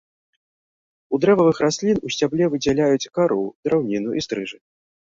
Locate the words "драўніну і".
3.71-4.31